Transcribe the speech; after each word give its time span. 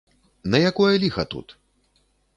На 0.53 0.61
якое 0.69 0.95
ліха 1.05 1.27
тут? 1.35 1.47